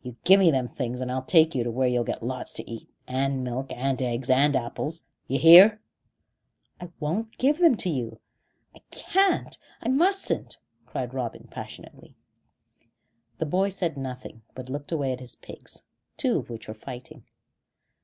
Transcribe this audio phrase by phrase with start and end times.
[0.00, 2.88] You give me them things, and I'll take you where you'll get lots to eat,
[3.08, 5.02] and milk and eggs and apples.
[5.26, 5.80] D'yer hear?"
[6.80, 8.20] "I won't give them to you.
[8.76, 10.56] I can't I mustn't,"
[10.86, 12.14] cried Robin passionately.
[13.38, 15.82] The boy said nothing, but looked away at his pigs,
[16.16, 17.24] two of which were fighting.